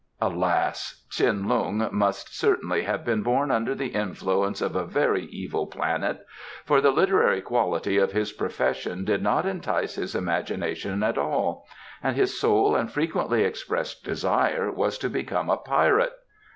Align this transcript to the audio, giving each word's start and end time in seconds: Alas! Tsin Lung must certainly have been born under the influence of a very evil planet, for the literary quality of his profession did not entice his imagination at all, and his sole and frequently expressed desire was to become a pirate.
Alas! 0.19 1.05
Tsin 1.11 1.47
Lung 1.47 1.87
must 1.91 2.35
certainly 2.35 2.81
have 2.85 3.05
been 3.05 3.21
born 3.21 3.51
under 3.51 3.75
the 3.75 3.89
influence 3.89 4.59
of 4.59 4.75
a 4.75 4.83
very 4.83 5.25
evil 5.25 5.67
planet, 5.67 6.25
for 6.65 6.81
the 6.81 6.89
literary 6.89 7.39
quality 7.39 7.99
of 7.99 8.11
his 8.11 8.31
profession 8.31 9.05
did 9.05 9.21
not 9.21 9.45
entice 9.45 9.93
his 9.97 10.15
imagination 10.15 11.03
at 11.03 11.19
all, 11.19 11.67
and 12.01 12.15
his 12.15 12.39
sole 12.39 12.75
and 12.75 12.91
frequently 12.91 13.43
expressed 13.43 14.03
desire 14.03 14.71
was 14.71 14.97
to 14.97 15.07
become 15.07 15.51
a 15.51 15.57
pirate. 15.57 16.13